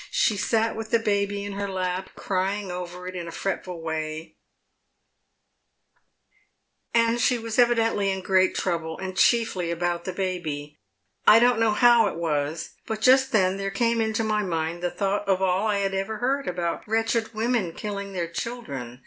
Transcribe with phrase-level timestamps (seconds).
[0.09, 3.79] She sat with the baby in her lap, crying over it in a fret ful
[3.83, 4.33] way,
[6.91, 10.79] and she was evidently in great trouble, and chiefly about the baby.
[11.27, 14.89] I don't know how it was, but just then there came into my mind the
[14.89, 18.99] thought of all I had ever heard about wretched women killing their children.